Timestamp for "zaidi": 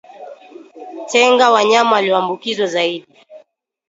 2.67-3.07